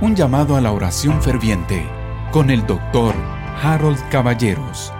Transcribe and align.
Un 0.00 0.14
llamado 0.14 0.54
a 0.54 0.60
la 0.60 0.70
oración 0.70 1.20
ferviente 1.20 1.84
con 2.30 2.50
el 2.50 2.64
doctor 2.68 3.16
Harold 3.60 3.98
Caballeros. 4.10 4.92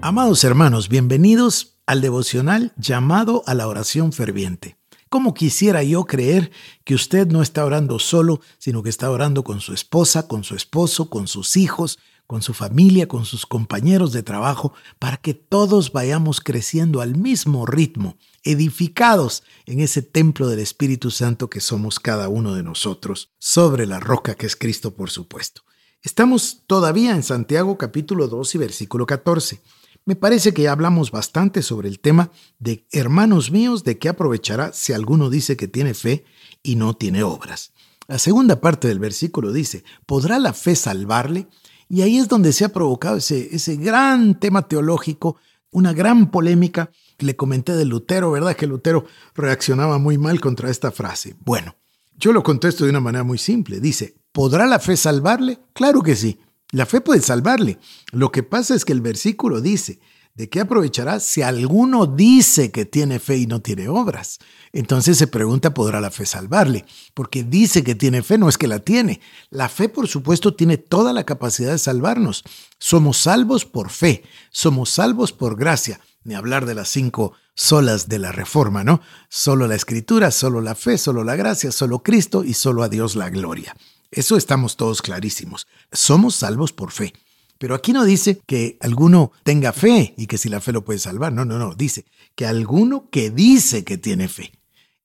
Amados 0.00 0.42
hermanos, 0.42 0.88
bienvenidos 0.88 1.78
al 1.86 2.00
devocional 2.00 2.72
llamado 2.76 3.44
a 3.46 3.54
la 3.54 3.68
oración 3.68 4.12
ferviente. 4.12 4.76
¿Cómo 5.08 5.32
quisiera 5.32 5.84
yo 5.84 6.06
creer 6.06 6.50
que 6.82 6.96
usted 6.96 7.28
no 7.28 7.40
está 7.40 7.64
orando 7.64 8.00
solo, 8.00 8.40
sino 8.58 8.82
que 8.82 8.90
está 8.90 9.12
orando 9.12 9.44
con 9.44 9.60
su 9.60 9.72
esposa, 9.72 10.26
con 10.26 10.42
su 10.42 10.56
esposo, 10.56 11.10
con 11.10 11.28
sus 11.28 11.56
hijos, 11.56 12.00
con 12.28 12.42
su 12.42 12.52
familia, 12.52 13.08
con 13.08 13.24
sus 13.24 13.46
compañeros 13.46 14.12
de 14.12 14.22
trabajo, 14.22 14.74
para 14.98 15.16
que 15.16 15.32
todos 15.32 15.92
vayamos 15.92 16.42
creciendo 16.42 17.00
al 17.00 17.16
mismo 17.16 17.64
ritmo, 17.64 18.18
edificados 18.44 19.44
en 19.64 19.80
ese 19.80 20.02
templo 20.02 20.46
del 20.46 20.58
Espíritu 20.58 21.10
Santo 21.10 21.48
que 21.48 21.60
somos 21.60 21.98
cada 21.98 22.28
uno 22.28 22.54
de 22.54 22.62
nosotros, 22.62 23.30
sobre 23.38 23.86
la 23.86 23.98
roca 23.98 24.34
que 24.34 24.44
es 24.44 24.56
Cristo, 24.56 24.94
por 24.94 25.08
supuesto. 25.08 25.62
Estamos 26.02 26.64
todavía 26.66 27.16
en 27.16 27.22
Santiago 27.22 27.78
capítulo 27.78 28.28
2 28.28 28.56
y 28.56 28.58
versículo 28.58 29.06
14. 29.06 29.62
Me 30.04 30.14
parece 30.14 30.52
que 30.52 30.62
ya 30.62 30.72
hablamos 30.72 31.10
bastante 31.10 31.62
sobre 31.62 31.88
el 31.88 31.98
tema 31.98 32.30
de 32.58 32.86
hermanos 32.92 33.50
míos, 33.50 33.84
de 33.84 33.98
qué 33.98 34.10
aprovechará 34.10 34.74
si 34.74 34.92
alguno 34.92 35.30
dice 35.30 35.56
que 35.56 35.66
tiene 35.66 35.94
fe 35.94 36.26
y 36.62 36.76
no 36.76 36.94
tiene 36.94 37.22
obras. 37.22 37.72
La 38.06 38.18
segunda 38.18 38.60
parte 38.60 38.86
del 38.86 38.98
versículo 38.98 39.50
dice, 39.50 39.82
¿podrá 40.04 40.38
la 40.38 40.52
fe 40.52 40.76
salvarle? 40.76 41.48
Y 41.88 42.02
ahí 42.02 42.18
es 42.18 42.28
donde 42.28 42.52
se 42.52 42.64
ha 42.64 42.68
provocado 42.70 43.16
ese, 43.16 43.48
ese 43.54 43.76
gran 43.76 44.38
tema 44.38 44.68
teológico, 44.68 45.36
una 45.70 45.92
gran 45.92 46.30
polémica. 46.30 46.90
Le 47.18 47.34
comenté 47.34 47.72
de 47.74 47.84
Lutero, 47.84 48.30
¿verdad? 48.30 48.54
Que 48.54 48.66
Lutero 48.66 49.06
reaccionaba 49.34 49.98
muy 49.98 50.18
mal 50.18 50.40
contra 50.40 50.70
esta 50.70 50.90
frase. 50.90 51.34
Bueno, 51.44 51.74
yo 52.16 52.32
lo 52.32 52.42
contesto 52.42 52.84
de 52.84 52.90
una 52.90 53.00
manera 53.00 53.24
muy 53.24 53.38
simple. 53.38 53.80
Dice, 53.80 54.16
¿podrá 54.32 54.66
la 54.66 54.78
fe 54.78 54.96
salvarle? 54.96 55.60
Claro 55.72 56.02
que 56.02 56.16
sí. 56.16 56.38
La 56.70 56.84
fe 56.84 57.00
puede 57.00 57.22
salvarle. 57.22 57.78
Lo 58.12 58.30
que 58.30 58.42
pasa 58.42 58.74
es 58.74 58.84
que 58.84 58.92
el 58.92 59.00
versículo 59.00 59.60
dice, 59.60 60.00
¿De 60.38 60.48
qué 60.48 60.60
aprovechará 60.60 61.18
si 61.18 61.42
alguno 61.42 62.06
dice 62.06 62.70
que 62.70 62.84
tiene 62.84 63.18
fe 63.18 63.38
y 63.38 63.46
no 63.48 63.60
tiene 63.60 63.88
obras? 63.88 64.38
Entonces 64.72 65.18
se 65.18 65.26
pregunta, 65.26 65.74
¿podrá 65.74 66.00
la 66.00 66.12
fe 66.12 66.26
salvarle? 66.26 66.84
Porque 67.12 67.42
dice 67.42 67.82
que 67.82 67.96
tiene 67.96 68.22
fe, 68.22 68.38
no 68.38 68.48
es 68.48 68.56
que 68.56 68.68
la 68.68 68.78
tiene. 68.78 69.20
La 69.50 69.68
fe, 69.68 69.88
por 69.88 70.06
supuesto, 70.06 70.54
tiene 70.54 70.78
toda 70.78 71.12
la 71.12 71.24
capacidad 71.24 71.72
de 71.72 71.78
salvarnos. 71.78 72.44
Somos 72.78 73.16
salvos 73.16 73.64
por 73.64 73.90
fe, 73.90 74.22
somos 74.50 74.90
salvos 74.90 75.32
por 75.32 75.58
gracia. 75.58 75.98
Ni 76.22 76.36
hablar 76.36 76.66
de 76.66 76.76
las 76.76 76.88
cinco 76.88 77.32
solas 77.56 78.08
de 78.08 78.20
la 78.20 78.30
reforma, 78.30 78.84
¿no? 78.84 79.00
Solo 79.28 79.66
la 79.66 79.74
escritura, 79.74 80.30
solo 80.30 80.60
la 80.60 80.76
fe, 80.76 80.98
solo 80.98 81.24
la 81.24 81.34
gracia, 81.34 81.72
solo 81.72 82.04
Cristo 82.04 82.44
y 82.44 82.54
solo 82.54 82.84
a 82.84 82.88
Dios 82.88 83.16
la 83.16 83.28
gloria. 83.28 83.74
Eso 84.12 84.36
estamos 84.36 84.76
todos 84.76 85.02
clarísimos. 85.02 85.66
Somos 85.90 86.36
salvos 86.36 86.72
por 86.72 86.92
fe. 86.92 87.12
Pero 87.58 87.74
aquí 87.74 87.92
no 87.92 88.04
dice 88.04 88.40
que 88.46 88.78
alguno 88.80 89.32
tenga 89.42 89.72
fe 89.72 90.14
y 90.16 90.26
que 90.26 90.38
si 90.38 90.48
la 90.48 90.60
fe 90.60 90.72
lo 90.72 90.84
puede 90.84 91.00
salvar. 91.00 91.32
No, 91.32 91.44
no, 91.44 91.58
no. 91.58 91.74
Dice 91.74 92.04
que 92.36 92.46
alguno 92.46 93.08
que 93.10 93.30
dice 93.30 93.84
que 93.84 93.98
tiene 93.98 94.28
fe. 94.28 94.52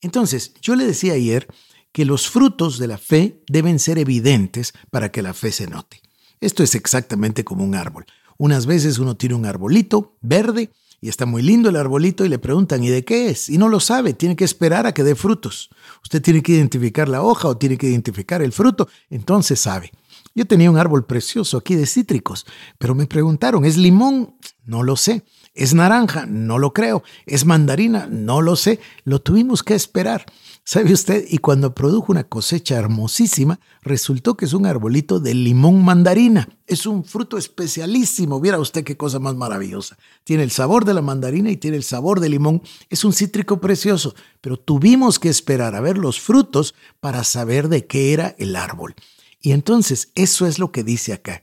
Entonces, 0.01 0.53
yo 0.61 0.75
le 0.75 0.85
decía 0.85 1.13
ayer 1.13 1.47
que 1.91 2.05
los 2.05 2.29
frutos 2.29 2.77
de 2.77 2.87
la 2.87 2.97
fe 2.97 3.41
deben 3.47 3.79
ser 3.79 3.97
evidentes 3.97 4.73
para 4.91 5.11
que 5.11 5.21
la 5.21 5.33
fe 5.33 5.51
se 5.51 5.67
note. 5.67 6.01
Esto 6.41 6.61
es 6.61 6.75
exactamente 6.75 7.43
como 7.43 7.63
un 7.63 7.75
árbol. 7.75 8.05
Unas 8.37 8.65
veces 8.65 8.99
uno 8.99 9.15
tiene 9.15 9.35
un 9.35 9.45
arbolito 9.45 10.17
verde 10.21 10.71
y 10.99 11.09
está 11.09 11.25
muy 11.25 11.41
lindo 11.41 11.69
el 11.69 11.75
arbolito 11.75 12.25
y 12.25 12.29
le 12.29 12.39
preguntan, 12.39 12.83
¿y 12.83 12.89
de 12.89 13.03
qué 13.03 13.29
es? 13.29 13.49
Y 13.49 13.57
no 13.57 13.69
lo 13.69 13.79
sabe, 13.79 14.13
tiene 14.13 14.35
que 14.35 14.45
esperar 14.45 14.87
a 14.87 14.93
que 14.93 15.03
dé 15.03 15.15
frutos. 15.15 15.69
Usted 16.01 16.21
tiene 16.21 16.41
que 16.41 16.53
identificar 16.53 17.09
la 17.09 17.21
hoja 17.21 17.47
o 17.47 17.57
tiene 17.57 17.77
que 17.77 17.87
identificar 17.87 18.41
el 18.41 18.51
fruto, 18.51 18.87
entonces 19.09 19.59
sabe. 19.59 19.91
Yo 20.35 20.45
tenía 20.45 20.71
un 20.71 20.77
árbol 20.77 21.05
precioso 21.05 21.57
aquí 21.57 21.75
de 21.75 21.85
cítricos, 21.85 22.45
pero 22.79 22.95
me 22.95 23.05
preguntaron, 23.05 23.65
¿es 23.65 23.77
limón? 23.77 24.35
No 24.65 24.81
lo 24.81 24.95
sé. 24.95 25.23
¿Es 25.53 25.75
naranja? 25.75 26.25
No 26.25 26.57
lo 26.57 26.73
creo. 26.73 27.03
¿Es 27.27 27.45
mandarina? 27.45 28.07
No 28.07 28.41
lo 28.41 28.55
sé. 28.55 28.79
Lo 29.03 29.21
tuvimos 29.21 29.61
que 29.61 29.75
esperar. 29.75 30.25
¿Sabe 30.63 30.93
usted? 30.93 31.25
Y 31.29 31.37
cuando 31.37 31.75
produjo 31.75 32.11
una 32.11 32.23
cosecha 32.23 32.77
hermosísima, 32.77 33.59
resultó 33.83 34.35
que 34.35 34.45
es 34.45 34.53
un 34.53 34.65
arbolito 34.65 35.19
de 35.19 35.35
limón 35.35 35.85
mandarina. 35.85 36.49
Es 36.65 36.87
un 36.87 37.03
fruto 37.03 37.37
especialísimo. 37.37 38.39
Viera 38.39 38.57
usted 38.57 38.83
qué 38.83 38.97
cosa 38.97 39.19
más 39.19 39.35
maravillosa. 39.35 39.97
Tiene 40.23 40.41
el 40.41 40.49
sabor 40.49 40.85
de 40.85 40.95
la 40.95 41.01
mandarina 41.03 41.51
y 41.51 41.57
tiene 41.57 41.77
el 41.77 41.83
sabor 41.83 42.19
de 42.19 42.29
limón. 42.29 42.63
Es 42.89 43.05
un 43.05 43.13
cítrico 43.13 43.61
precioso, 43.61 44.15
pero 44.41 44.57
tuvimos 44.57 45.19
que 45.19 45.29
esperar 45.29 45.75
a 45.75 45.81
ver 45.81 45.99
los 45.99 46.19
frutos 46.19 46.73
para 46.99 47.23
saber 47.23 47.67
de 47.67 47.85
qué 47.85 48.13
era 48.13 48.33
el 48.39 48.55
árbol. 48.55 48.95
Y 49.43 49.51
entonces 49.51 50.11
eso 50.15 50.47
es 50.47 50.57
lo 50.57 50.71
que 50.71 50.85
dice 50.85 51.11
acá, 51.11 51.41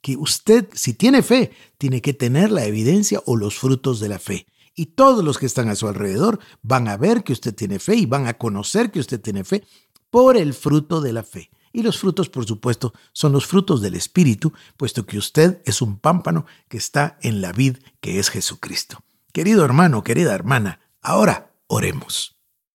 que 0.00 0.16
usted, 0.16 0.66
si 0.72 0.94
tiene 0.94 1.22
fe, 1.22 1.52
tiene 1.76 2.00
que 2.00 2.14
tener 2.14 2.50
la 2.50 2.64
evidencia 2.64 3.22
o 3.26 3.36
los 3.36 3.58
frutos 3.58 4.00
de 4.00 4.08
la 4.08 4.18
fe. 4.18 4.46
Y 4.74 4.86
todos 4.86 5.22
los 5.22 5.36
que 5.36 5.44
están 5.44 5.68
a 5.68 5.76
su 5.76 5.86
alrededor 5.86 6.40
van 6.62 6.88
a 6.88 6.96
ver 6.96 7.22
que 7.22 7.34
usted 7.34 7.54
tiene 7.54 7.78
fe 7.78 7.96
y 7.96 8.06
van 8.06 8.26
a 8.26 8.38
conocer 8.38 8.90
que 8.90 8.98
usted 8.98 9.20
tiene 9.20 9.44
fe 9.44 9.62
por 10.10 10.38
el 10.38 10.54
fruto 10.54 11.02
de 11.02 11.12
la 11.12 11.22
fe. 11.22 11.50
Y 11.70 11.82
los 11.82 11.98
frutos, 11.98 12.30
por 12.30 12.46
supuesto, 12.46 12.94
son 13.12 13.32
los 13.32 13.46
frutos 13.46 13.82
del 13.82 13.94
Espíritu, 13.94 14.54
puesto 14.78 15.04
que 15.04 15.18
usted 15.18 15.60
es 15.66 15.82
un 15.82 15.98
pámpano 15.98 16.46
que 16.68 16.78
está 16.78 17.18
en 17.20 17.42
la 17.42 17.52
vid 17.52 17.76
que 18.00 18.18
es 18.18 18.30
Jesucristo. 18.30 19.04
Querido 19.34 19.66
hermano, 19.66 20.02
querida 20.02 20.34
hermana, 20.34 20.80
ahora 21.02 21.52
oremos. 21.66 22.33